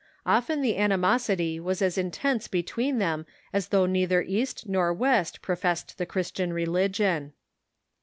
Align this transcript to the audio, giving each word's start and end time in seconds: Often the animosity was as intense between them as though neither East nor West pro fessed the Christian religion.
Often 0.25 0.63
the 0.63 0.77
animosity 0.77 1.59
was 1.59 1.79
as 1.79 1.95
intense 1.95 2.47
between 2.47 2.97
them 2.97 3.27
as 3.53 3.67
though 3.67 3.85
neither 3.85 4.23
East 4.23 4.67
nor 4.67 4.91
West 4.91 5.43
pro 5.43 5.55
fessed 5.55 5.97
the 5.99 6.07
Christian 6.07 6.51
religion. 6.51 7.33